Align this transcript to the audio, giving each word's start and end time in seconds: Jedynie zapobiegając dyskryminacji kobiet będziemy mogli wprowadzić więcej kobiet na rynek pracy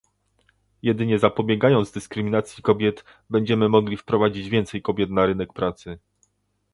Jedynie 0.81 1.19
zapobiegając 1.19 1.91
dyskryminacji 1.91 2.63
kobiet 2.63 3.03
będziemy 3.29 3.69
mogli 3.69 3.97
wprowadzić 3.97 4.49
więcej 4.49 4.81
kobiet 4.81 5.09
na 5.09 5.25
rynek 5.25 5.53
pracy 5.53 5.99